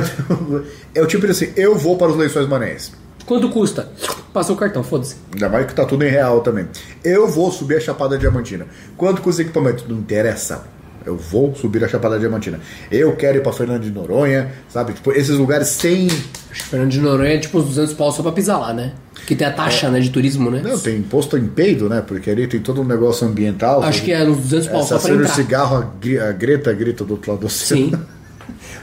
[0.94, 2.92] É o tipo de assim, eu vou para os lençóis maranhenses.
[3.28, 3.88] Quanto custa?
[4.32, 5.16] Passou o cartão, foda-se.
[5.34, 6.66] Ainda mais que tá tudo em real também.
[7.04, 8.66] Eu vou subir a Chapada Diamantina.
[8.96, 9.84] Quanto custa o equipamento?
[9.88, 10.62] Não interessa.
[11.04, 12.58] Eu vou subir a Chapada Diamantina.
[12.90, 14.94] Eu quero ir pra Fernando de Noronha, sabe?
[14.94, 16.06] Tipo, esses lugares sem.
[16.06, 18.92] Acho que Fernando de Noronha é tipo uns 200 pau só pra pisar lá, né?
[19.26, 20.62] Que tem a taxa, né, de turismo, né?
[20.64, 22.02] Não, tem imposto em peido, né?
[22.06, 23.82] Porque ali tem todo um negócio ambiental.
[23.82, 25.28] Acho que é uns 200 pau Essa só pra entrar.
[25.34, 27.92] cigarro, a, Gre- a Greta grita do outro lado do Sim.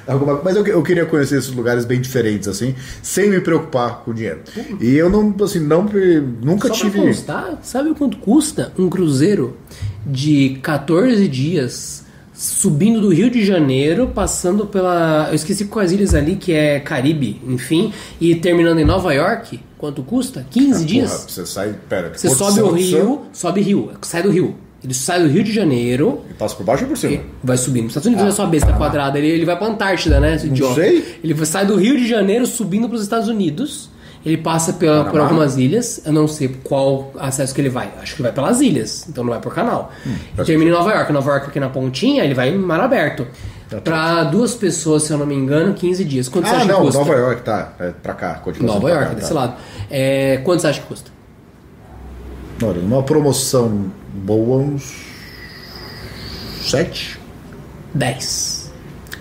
[0.07, 4.13] Alguma- Mas eu, eu queria conhecer esses lugares bem diferentes, assim, sem me preocupar com
[4.13, 4.41] dinheiro.
[4.79, 5.83] E eu não, assim, não,
[6.43, 6.91] nunca Só tive.
[6.99, 9.57] pra constar, sabe quanto custa um cruzeiro
[10.05, 15.27] de 14 dias subindo do Rio de Janeiro, passando pela.
[15.29, 19.59] Eu esqueci quais ilhas ali, que é Caribe, enfim, e terminando em Nova York?
[19.77, 20.45] Quanto custa?
[20.51, 21.11] 15 dias?
[21.11, 21.75] Porra, você sai.
[21.87, 24.55] Pera, Você sobe o rio, sobe rio, sai do rio.
[24.85, 27.23] Ele sai do Rio de Janeiro, E passa por baixo ou por cima?
[27.43, 27.85] vai subindo.
[27.85, 30.35] Nos Estados Unidos não é só besta quadrada, ele, ele vai pra Antártida, né?
[30.35, 30.75] Esse idiota.
[30.75, 31.19] sei.
[31.23, 33.89] Ele sai do Rio de Janeiro subindo pros Estados Unidos.
[34.23, 36.01] Ele passa pela, por algumas ilhas.
[36.05, 37.91] Eu não sei qual acesso que ele vai.
[38.01, 39.91] Acho que vai pelas ilhas, então não vai por canal.
[40.05, 41.11] Hum, e termina em Nova York.
[41.13, 43.27] Nova York aqui na pontinha, ele vai em mar aberto.
[43.83, 46.27] Pra duas pessoas, se eu não me engano, 15 dias.
[46.29, 46.99] Quanto você Ah, acha não, que custa?
[46.99, 47.73] Nova York, tá.
[47.79, 49.33] É pra cá, Nova York, cá, desse tá.
[49.35, 49.53] lado.
[49.89, 51.11] É, quanto você acha que custa?
[52.63, 54.93] Olha, numa promoção boa, uns.
[56.61, 57.19] Sete?
[57.93, 58.71] 10.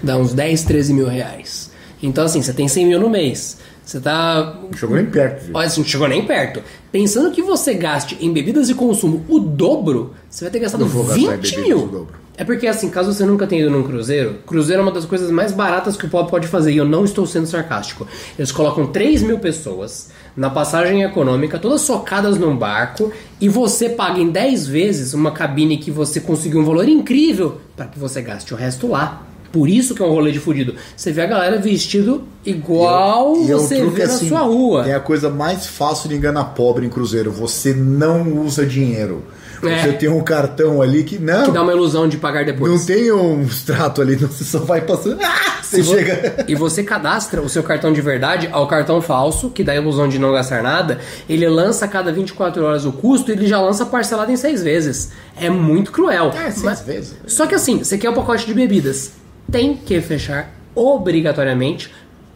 [0.03, 1.71] Dá uns 10, 13 mil reais.
[2.03, 3.59] Então, assim, você tem 100 mil no mês.
[3.85, 4.59] Você tá.
[4.63, 5.51] Não chegou nem perto?
[5.53, 6.63] Olha, assim, não chegou nem perto.
[6.91, 10.89] Pensando que você gaste em bebidas de consumo o dobro, você vai ter gastado Não
[10.89, 12.09] vou gastar em 20 bebidas mil.
[12.37, 15.31] É porque, assim, caso você nunca tenha ido num cruzeiro, cruzeiro é uma das coisas
[15.31, 18.09] mais baratas que o pobre pode fazer, e eu não estou sendo sarcástico.
[18.37, 24.21] Eles colocam 3 mil pessoas na passagem econômica, todas socadas num barco, e você paga
[24.21, 28.53] em 10 vezes uma cabine que você conseguiu um valor incrível para que você gaste
[28.53, 29.23] o resto lá.
[29.53, 30.75] Por isso que é um rolê de fudido.
[30.97, 34.85] Você vê a galera vestido igual E é um você vê na assim, sua rua.
[34.89, 37.31] É a coisa mais fácil de enganar pobre em cruzeiro.
[37.31, 39.23] Você não usa dinheiro.
[39.69, 39.83] É.
[39.83, 41.45] Você tem um cartão ali que não.
[41.45, 42.71] Que dá uma ilusão de pagar depois.
[42.73, 45.19] Não tem um extrato ali, não, você só vai passando.
[45.23, 46.45] Ah, você E chega.
[46.49, 50.09] E você cadastra o seu cartão de verdade ao cartão falso, que dá a ilusão
[50.09, 50.99] de não gastar nada.
[51.29, 54.63] Ele lança a cada 24 horas o custo e ele já lança parcelado em seis
[54.63, 55.11] vezes.
[55.41, 56.31] É muito cruel.
[56.35, 57.15] É, seis Mas- vezes.
[57.27, 59.13] Só que assim, você quer um pacote de bebidas.
[59.51, 61.93] Tem que fechar obrigatoriamente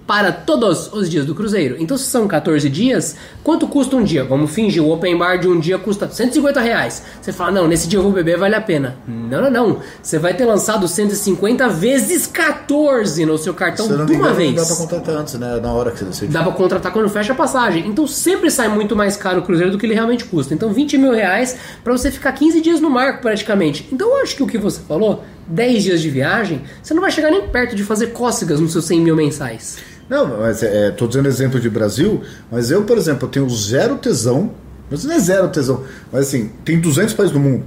[0.09, 1.77] para todos os dias do cruzeiro.
[1.79, 4.25] Então, se são 14 dias, quanto custa um dia?
[4.25, 7.03] Vamos fingir, o open bar de um dia custa 150 reais.
[7.21, 8.97] Você fala, não, nesse dia eu vou beber, vale a pena.
[9.07, 9.79] Não, não, não.
[10.03, 14.35] Você vai ter lançado 150 vezes 14 no seu cartão Se não de uma engano,
[14.35, 14.55] vez.
[14.55, 15.61] dá pra contratar antes, né?
[15.61, 16.33] Na hora que você decide.
[16.33, 17.87] Dá pra contratar quando fecha a passagem.
[17.87, 20.55] Então sempre sai muito mais caro o cruzeiro do que ele realmente custa.
[20.55, 23.87] Então 20 mil reais pra você ficar 15 dias no mar praticamente.
[23.93, 27.11] Então eu acho que o que você falou, 10 dias de viagem, você não vai
[27.11, 29.98] chegar nem perto de fazer cócegas nos seus 100 mil mensais.
[30.09, 33.49] Não, mas é, é, tô dizendo exemplo de Brasil, mas eu, por exemplo, eu tenho
[33.51, 34.53] zero tesão,
[34.91, 37.65] mas não é zero tesão, mas assim, tem 200 países do mundo.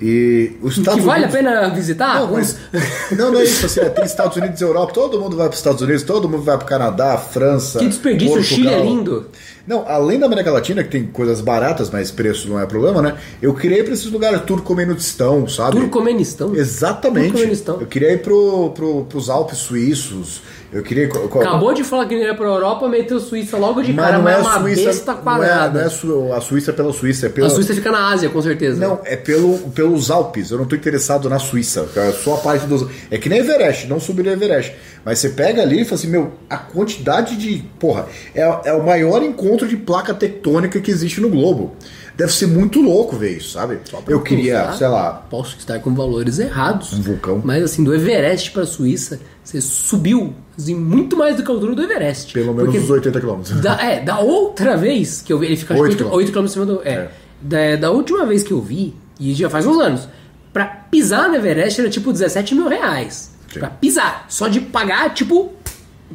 [0.00, 1.50] E os Estados que vale a Unidos...
[1.50, 2.20] pena visitar?
[2.20, 2.56] Não, mas,
[3.16, 3.64] não, não é isso.
[3.64, 6.28] Assim, é, tem Estados Unidos e Europa, todo mundo vai para os Estados Unidos, todo
[6.28, 7.78] mundo vai para o Canadá, França.
[7.78, 8.72] Que desperdício, o Portugal.
[8.72, 9.26] Chile é lindo.
[9.66, 13.16] Não, além da América Latina, que tem coisas baratas, mas preço não é problema, né?
[13.42, 15.80] Eu queria ir para esses lugares, Turcomenistão, sabe?
[15.80, 16.54] Turcomenistão.
[16.54, 17.30] Exatamente.
[17.30, 17.80] Turcomenistão.
[17.80, 20.42] Eu queria ir pro, pro, pros Alpes suíços.
[20.72, 21.06] Eu queria.
[21.06, 24.24] Acabou de falar que não ia pra Europa, meteu Suíça logo de mas cara, não
[24.24, 24.84] mas é é a uma Suíça.
[24.84, 25.78] besta é, quadrada.
[25.78, 27.46] não é a, Su- a Suíça pela Suíça, é pela.
[27.46, 28.80] A Suíça fica na Ásia, com certeza.
[28.86, 31.88] Não, é pelo, pelo pelos Alpes, eu não tô interessado na Suíça.
[31.96, 32.86] É só a parte dos.
[33.10, 34.74] É que nem Everest, não subir Everest.
[35.04, 37.62] Mas você pega ali e fala assim, meu, a quantidade de.
[37.78, 41.74] Porra, é, é o maior encontro de placa tectônica que existe no globo.
[42.16, 43.78] Deve ser muito louco ver isso, sabe?
[44.08, 46.92] Eu queria, cruzar, sei lá, Posso estar com valores errados.
[46.94, 47.42] um vulcão.
[47.44, 51.74] Mas assim, do Everest pra Suíça, você subiu assim, muito mais do que a altura
[51.74, 52.32] do Everest.
[52.32, 53.60] Pelo menos uns 80 quilômetros.
[53.60, 56.30] Da, é, da outra vez que eu vi, ele fica Oito 8 quilômetros.
[56.32, 56.80] km em cima do.
[56.84, 57.10] É, É.
[57.42, 60.08] Da, da última vez que eu vi, e já faz uns anos,
[60.54, 63.30] pra pisar no Everest era tipo 17 mil reais.
[63.52, 63.60] Sim.
[63.60, 64.24] Pra pisar.
[64.28, 65.52] Só de pagar, tipo,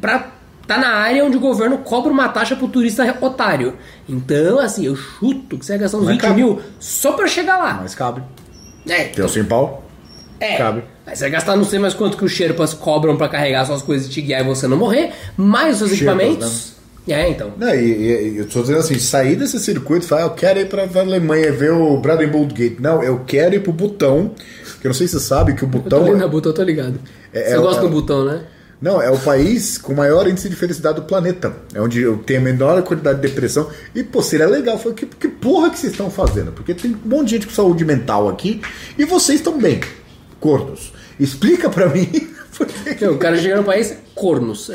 [0.00, 0.32] pra
[0.66, 3.74] tá na área onde o governo cobra uma taxa pro turista otário.
[4.08, 6.34] Então, assim, eu chuto que você vai gastar uns Mas 20 cabe.
[6.36, 7.78] mil só pra chegar lá.
[7.82, 8.22] Mas cabe.
[8.88, 9.84] É, Tem o sem pau.
[10.40, 10.56] é.
[10.56, 10.84] Cabe.
[11.06, 13.82] Aí você vai gastar não sei mais quanto que os Sherpas cobram pra carregar suas
[13.82, 16.24] coisas e te guiar e você não morrer, mais os seus Sherpas, né?
[16.24, 16.72] equipamentos.
[17.08, 17.50] É, então.
[17.58, 20.66] Não, e, e- eu tô dizendo assim, sair desse circuito e falar, eu quero ir
[20.68, 22.78] pra Alemanha ver o Brandenburg Gate.
[22.78, 24.30] Não, eu quero ir pro Butão,
[24.80, 26.16] que eu não sei se você sabe que o Eu tô Butão...
[26.16, 27.00] na Butão, eu tô ligado.
[27.34, 28.42] É- você é- gosta é- do Butão, né?
[28.82, 31.54] Não, é o país com maior índice de felicidade do planeta.
[31.72, 33.70] É onde eu tenho a menor quantidade de depressão.
[33.94, 34.76] E, pô, seria legal.
[34.76, 36.50] Falei, que, que porra que vocês estão fazendo?
[36.50, 38.60] Porque tem um monte de gente com saúde mental aqui
[38.98, 39.80] e vocês estão bem.
[40.40, 40.92] Cornos.
[41.20, 42.06] Explica pra mim.
[42.58, 44.68] por que que- Não, o cara chega no país, cornos.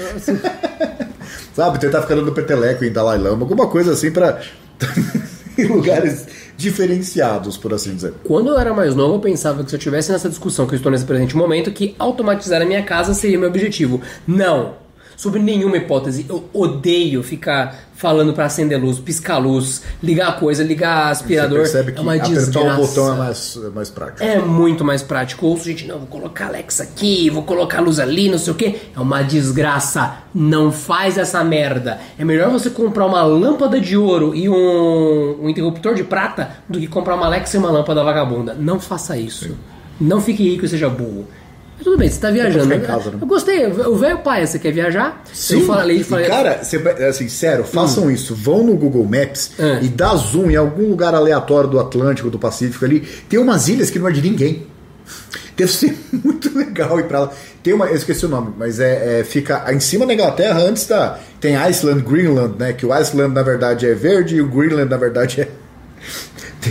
[1.54, 4.40] Sabe, tentar ficar dando peteleco em Dalai Lama, alguma coisa assim pra.
[5.58, 6.26] em lugares
[6.58, 8.16] diferenciados, por assim dizer.
[8.24, 10.78] Quando eu era mais novo, eu pensava que se eu estivesse nessa discussão que eu
[10.78, 14.02] estou nesse presente momento, que automatizar a minha casa seria meu objetivo.
[14.28, 14.87] Não!
[15.18, 20.64] Sob nenhuma hipótese, eu odeio ficar falando pra acender luz, piscar luz, ligar a coisa,
[20.64, 21.58] ligar aspirador.
[21.58, 22.80] Você percebe que é uma apertar desgraça.
[22.80, 24.24] o botão é mais, é mais prático.
[24.24, 25.48] É muito mais prático.
[25.48, 28.80] Ouço gente, não, vou colocar Alexa aqui, vou colocar luz ali, não sei o que.
[28.96, 30.18] É uma desgraça.
[30.36, 32.00] Não faz essa merda.
[32.20, 36.80] É melhor você comprar uma lâmpada de ouro e um, um interruptor de prata do
[36.80, 38.54] que comprar uma Alexa e uma lâmpada vagabunda.
[38.54, 39.58] Não faça isso.
[40.00, 41.28] Não fique rico e seja burro.
[41.78, 42.74] Mas tudo bem, você tá viajando.
[42.74, 43.18] em casa, né?
[43.22, 43.66] Eu gostei.
[43.68, 45.24] O velho pai, você quer viajar?
[45.52, 48.34] Eu falei, e falei, cara, você- assim, sério, façam isso.
[48.36, 49.84] Vão no Google Maps É.
[49.84, 53.02] e dá zoom em algum lugar aleatório do Atlântico, do Pacífico ali.
[53.30, 54.66] Tem umas ilhas que não é de ninguém.
[55.56, 57.32] Deve ser muito legal ir pra lá.
[57.64, 60.86] Tem uma, eu esqueci o nome, mas é, é- fica em cima da Inglaterra antes
[60.88, 61.20] da.
[61.40, 62.74] Tem Iceland, Greenland, né?
[62.74, 65.48] Que o Iceland na verdade é verde e o Greenland na verdade é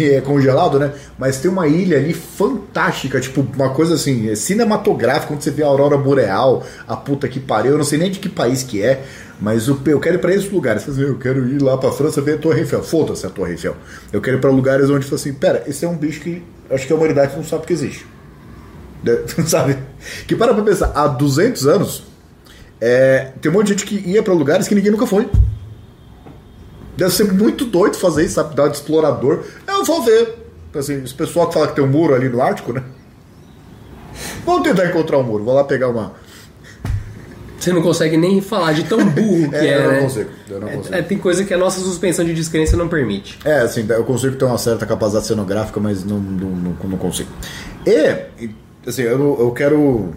[0.04, 0.92] é congelado, né?
[1.18, 5.62] Mas tem uma ilha ali fantástica, tipo, uma coisa assim, é cinematográfica, quando você vê
[5.62, 8.82] a aurora boreal, a puta que pariu, eu não sei nem de que país que
[8.82, 9.02] é,
[9.40, 10.82] mas o- eu quero ir pra esses lugares.
[10.82, 12.82] Você diz, Eu quero ir lá pra França ver a Torre Eiffel.
[12.82, 13.76] Foda-se a Torre Eiffel.
[14.12, 16.86] Eu quero ir pra lugares onde, fala assim, pera, esse é um bicho que acho
[16.86, 18.06] que a humanidade não sabe que existe.
[19.46, 19.76] Sabe?
[20.26, 22.02] Que para pra pensar, há 200 anos,
[22.80, 25.28] é, tem um monte de gente que ia pra lugares que ninguém nunca foi.
[26.96, 28.56] Deve ser muito doido fazer isso, sabe?
[28.56, 29.42] Dar de explorador.
[29.86, 30.34] Vou ver.
[30.74, 32.82] Assim, esse pessoal que fala que tem um muro ali no Ártico, né?
[34.44, 35.44] Vamos tentar encontrar um muro.
[35.44, 36.12] Vou lá pegar uma.
[37.58, 40.00] você não consegue nem falar de tão burro que É, é, eu não né?
[40.00, 40.94] consigo, eu não consigo.
[40.94, 43.38] É, tem coisa que a nossa suspensão de descrença não permite.
[43.44, 47.30] É, assim, eu consigo ter uma certa capacidade cenográfica, mas não, não, não, não consigo.
[47.86, 48.50] E,
[48.86, 50.12] assim, eu, eu quero.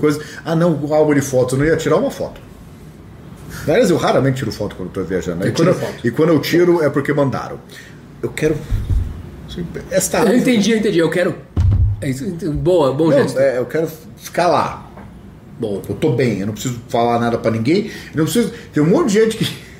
[0.00, 0.22] Coisa...
[0.44, 2.40] Ah, não, o álbum de fotos, eu não ia tirar uma foto.
[3.66, 5.44] Aliás, eu raramente tiro foto quando estou viajando.
[5.44, 5.48] né?
[5.48, 7.58] E quando eu, e quando eu tiro é porque mandaram.
[8.22, 8.56] Eu quero.
[9.90, 10.98] Esta Eu entendi, eu entendi.
[10.98, 11.34] Eu quero.
[12.00, 13.38] É isso, boa, bom Não, gesto.
[13.38, 14.86] é, eu quero ficar lá.
[15.58, 15.82] Bom.
[15.88, 17.86] Eu tô bem, eu não preciso falar nada pra ninguém.
[17.86, 18.52] Eu não preciso.
[18.72, 19.44] Tem um monte de gente que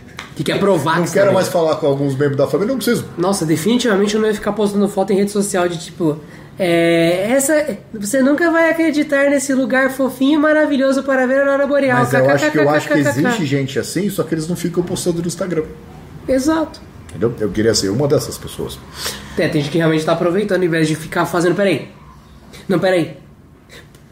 [0.41, 3.05] Que quer provar não que quero mais falar com alguns membros da família, não preciso.
[3.19, 6.19] Nossa, definitivamente eu não ia ficar postando foto em rede social de tipo.
[6.59, 11.67] É, essa, você nunca vai acreditar nesse lugar fofinho e maravilhoso para ver a aurora
[11.67, 11.99] boreal.
[11.99, 14.83] Mas eu acho que eu acho que existe gente assim, só que eles não ficam
[14.83, 15.65] postando no Instagram.
[16.27, 16.81] Exato.
[17.11, 17.35] Entendeu?
[17.39, 18.79] Eu queria ser uma dessas pessoas.
[19.37, 21.55] É, tem gente que realmente tá aproveitando em vez de ficar fazendo.
[21.55, 21.89] Peraí.
[22.69, 23.17] Não, peraí.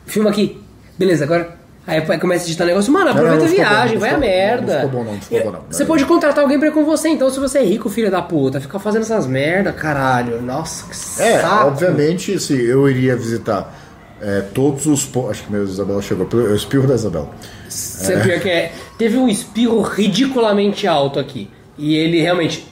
[0.07, 0.61] Filma aqui.
[0.99, 1.57] Beleza, agora.
[1.87, 2.93] Aí começa a editar negócio.
[2.93, 4.67] Mano, aproveita não a ficou bom, viagem, não vai a merda.
[4.67, 5.61] não ficou bom, não, não ficou bom, não.
[5.71, 8.21] Você pode contratar alguém pra ir com você, então, se você é rico, filho da
[8.21, 8.61] puta.
[8.61, 10.43] Ficar fazendo essas merda, caralho.
[10.43, 11.69] Nossa, que É, saco.
[11.69, 13.75] obviamente, assim, eu iria visitar
[14.21, 15.07] é, todos os.
[15.07, 16.29] po- Acho que meu Isabela chegou.
[16.33, 17.31] Eu espirro da Isabela.
[17.71, 18.73] Você pior que é.
[18.99, 21.49] Teve um espirro ridiculamente alto aqui.
[21.79, 22.67] E ele realmente.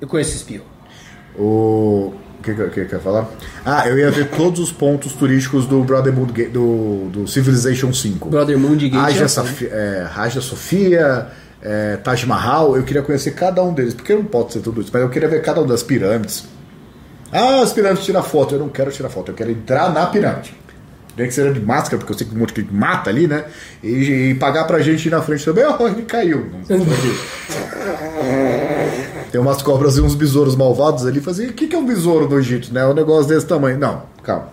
[0.00, 0.64] Eu conheço esse espirro.
[1.38, 2.12] O.
[2.38, 3.26] O que, que, que quer falar?
[3.64, 8.28] Ah, eu ia ver todos os pontos turísticos do Brotherhood do, do Civilization 5.
[8.28, 9.02] Brother Moon de Gate.
[9.02, 11.28] Haja, é Safi- é, Haja Sofia,
[11.62, 14.90] é, Taj Mahal, eu queria conhecer cada um deles, porque não pode ser tudo isso,
[14.92, 16.44] mas eu queria ver cada um das pirâmides.
[17.32, 20.54] Ah, as pirâmides tirar foto, eu não quero tirar foto, eu quero entrar na pirâmide.
[21.16, 23.44] Nem que seja de máscara, porque eu sei que um monte de mata ali, né?
[23.82, 26.50] E, e pagar pra gente ir na frente também, ó, ele caiu.
[26.68, 26.76] Não.
[29.34, 31.20] Tem umas cobras e uns besouros malvados ali.
[31.20, 32.86] Fazia, o que, que é um besouro do Egito, né?
[32.86, 33.76] Um negócio desse tamanho.
[33.76, 34.46] Não, calma.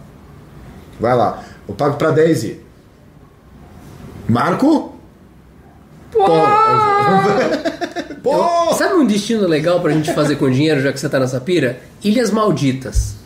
[1.00, 1.44] Vai lá.
[1.70, 2.60] Eu pago pra 10 e.
[4.28, 4.96] Marco?
[6.12, 6.26] Pô!
[8.24, 8.74] Pô!
[8.74, 11.80] Sabe um destino legal pra gente fazer com dinheiro, já que você tá nessa pira?
[12.04, 13.18] Ilhas Malditas.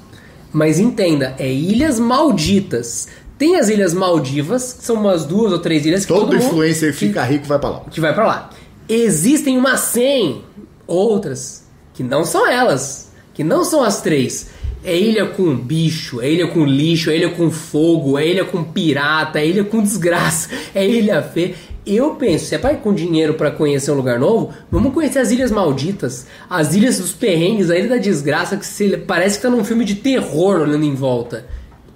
[0.51, 3.07] Mas entenda, é Ilhas Malditas.
[3.37, 6.93] Tem as Ilhas Maldivas, que são umas duas ou três ilhas que todo, todo influencer
[6.93, 7.79] fica rico vai pra lá.
[7.89, 8.49] Que vai pra lá.
[8.89, 10.43] Existem umas 100
[10.87, 14.49] outras que não são elas, que não são as três.
[14.83, 18.63] É ilha com bicho, é ilha com lixo, é ilha com fogo, é ilha com
[18.63, 21.55] pirata, é ilha com desgraça, é ilha feia.
[21.85, 25.19] Eu penso, se é pra ir com dinheiro para conhecer um lugar novo, vamos conhecer
[25.19, 29.43] as Ilhas Malditas, as Ilhas dos Perrengues, a Ilha da Desgraça, que se, parece que
[29.43, 31.45] tá num filme de terror olhando em volta.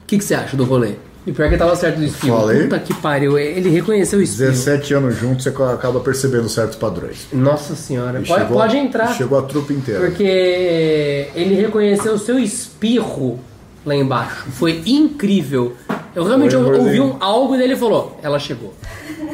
[0.04, 0.94] O que, que você acha do rolê?
[1.28, 2.40] E pior que tava certo do espirro.
[2.40, 2.64] Falei.
[2.64, 4.52] Puta que pariu, ele reconheceu o espirro.
[4.52, 7.28] 17 anos juntos, você acaba percebendo certos padrões.
[7.32, 9.14] Nossa senhora, pode, chegou- pode entrar.
[9.16, 10.00] Chegou a trupe inteira.
[10.00, 10.24] Porque
[11.36, 13.40] ele reconheceu o seu espirro
[13.86, 14.46] lá embaixo.
[14.52, 15.74] Foi incrível.
[16.16, 18.74] Eu realmente Foi, ouvi um algo dele e falou: ela chegou.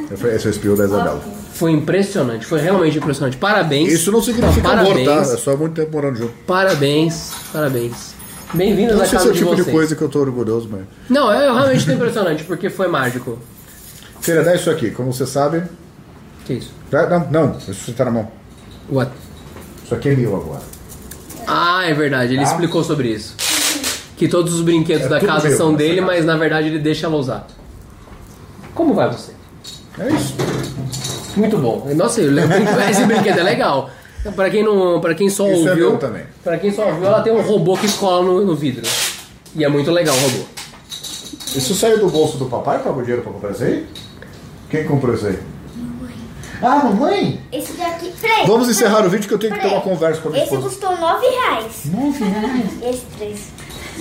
[0.10, 1.21] Eu falei, Esse é o espirro da Isabela.
[1.54, 3.38] Foi impressionante, foi realmente impressionante.
[3.38, 3.93] Parabéns.
[3.93, 5.34] Isso não significa amor, parabéns, tá?
[5.34, 6.34] É só muito tempo morando junto.
[6.45, 8.14] Parabéns, parabéns.
[8.56, 9.65] Bem-vindos à não sei se casa é o de tipo vocês.
[9.65, 10.82] de coisa que eu tô orgulhoso, mas.
[11.10, 13.38] Não, eu realmente tô impressionante, porque foi mágico.
[14.22, 14.91] Feira, dá isso aqui.
[14.91, 15.63] Como você sabe.
[16.46, 16.72] Que isso?
[17.32, 18.32] Não, não, isso tá na mão.
[18.89, 19.12] What?
[19.84, 20.62] Isso aqui é meu agora.
[21.48, 22.52] Ah, é verdade, ele Tá.
[22.52, 23.36] explicou sobre isso.
[24.18, 26.08] Que todos os brinquedos É da casa meu, são dele, casa.
[26.08, 27.46] mas na verdade ele deixa ela usar.
[28.74, 29.32] Como vai você?
[30.00, 30.36] É isso.
[31.36, 31.88] Muito bom.
[31.96, 33.89] Nossa, esse brinquedo é legal.
[34.34, 36.24] Pra quem não, para quem só Isso é ouviu, também.
[36.44, 38.84] para quem só ouviu, ela tem um robô que escola no, no vidro.
[39.56, 40.44] E é muito legal o robô.
[41.56, 42.80] Isso saiu do bolso do papai?
[42.80, 43.86] Pagou dinheiro pra comprar isso aí?
[44.70, 45.40] Quem comprou isso aí?
[46.62, 47.40] Ah, mamãe?
[47.52, 48.12] Esse daqui.
[48.20, 48.48] Peraí.
[48.48, 50.44] Vamos encerrar peraí, o vídeo que eu tenho que ter uma conversa com a minha
[50.44, 50.70] Esse esposa.
[50.74, 51.82] custou 9 reais.
[51.86, 52.66] 9 reais.
[52.84, 53.40] Esse 3.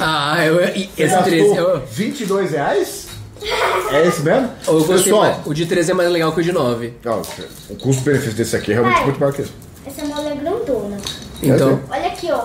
[0.01, 3.05] Ah, eu, e esse Gastou 13, eu, 22 reais?
[3.93, 4.49] É esse mesmo?
[4.67, 5.43] eu gostei Pessoal.
[5.45, 6.95] O de 13 é mais legal que o de 9.
[7.05, 7.21] ó,
[7.69, 9.05] o custo-benefício desse aqui é realmente Vai.
[9.05, 9.53] muito maior que esse.
[9.87, 10.97] Essa mola é grandona.
[11.43, 12.43] Então, Olha aqui, ó.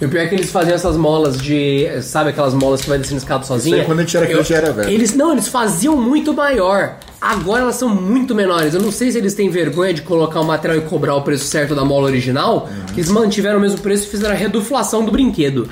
[0.00, 1.88] e o pior é que eles faziam essas molas de.
[2.02, 3.76] Sabe aquelas molas que vai descendo escada sozinha?
[3.78, 4.88] aí quando a gente era criança era velho.
[4.90, 6.96] Eles não, eles faziam muito maior.
[7.20, 8.74] Agora elas são muito menores.
[8.74, 11.46] Eu não sei se eles têm vergonha de colocar o material e cobrar o preço
[11.46, 12.68] certo da mola original.
[12.70, 12.86] Uhum.
[12.94, 15.68] Que eles mantiveram o mesmo preço e fizeram a reduflação do brinquedo.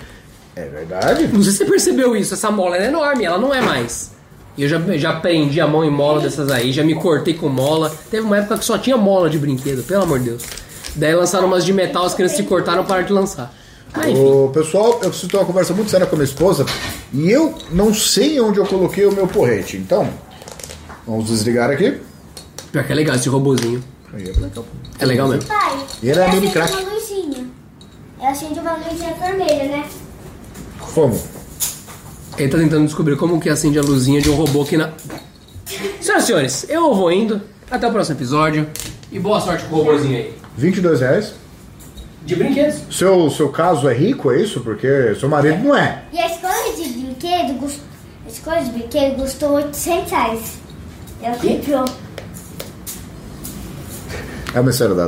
[0.57, 1.29] É verdade?
[1.33, 2.35] Não sei se você percebeu isso.
[2.35, 4.11] Essa mola é enorme, ela não é mais.
[4.57, 7.49] E eu já, já prendi a mão em mola dessas aí, já me cortei com
[7.49, 7.95] mola.
[8.11, 10.42] Teve uma época que só tinha mola de brinquedo, pelo amor de Deus.
[10.97, 13.55] Daí lançaram umas de metal, as crianças se cortaram pararam de lançar.
[13.95, 14.21] Mas enfim.
[14.21, 16.67] Ô, pessoal, eu preciso ter uma conversa muito séria com a minha esposa
[17.13, 19.77] e eu não sei onde eu coloquei o meu porrete.
[19.77, 20.09] Então,
[21.07, 21.99] vamos desligar aqui.
[22.73, 23.83] Pior que é legal esse robozinho.
[24.13, 24.65] Aí, é legal.
[24.99, 25.49] É legal mesmo.
[25.49, 25.87] Pai.
[26.03, 26.73] E ele é mini acende crack.
[26.73, 27.47] uma luzinha.
[28.21, 29.85] É acende uma luzinha vermelha, né?
[30.95, 31.21] Como?
[32.39, 34.91] Ele tá tentando descobrir como que acende a luzinha de um robô que na.
[36.01, 37.41] Senhoras e senhores, eu vou indo.
[37.71, 38.69] Até o próximo episódio.
[39.11, 40.46] E boa sorte com o robôzinho aí.
[40.57, 41.35] 22 reais.
[42.25, 42.83] De brinquedos.
[42.90, 44.61] Seu, seu caso é rico, é isso?
[44.61, 46.03] Porque seu marido não é.
[46.12, 47.81] E a escola de brinquedo cust...
[48.25, 50.59] A escola de brinquedo custou 800 reais.
[51.23, 51.85] Ela comprou.
[54.53, 55.05] É uma série dada.